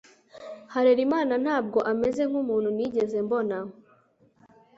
Harerimana 0.73 1.33
ntabwo 1.43 1.79
ameze 1.91 2.21
nkumuntu 2.29 2.69
nigeze 2.75 3.17
mbona. 3.25 3.57